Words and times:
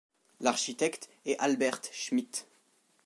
L'architecte 0.39 1.11
est 1.27 1.37
Albert 1.37 1.79
Schmidt. 1.91 2.47